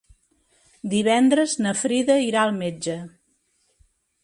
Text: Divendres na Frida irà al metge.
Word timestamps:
Divendres 0.93 1.53
na 1.67 1.75
Frida 1.83 2.17
irà 2.31 2.47
al 2.47 2.57
metge. 2.63 2.99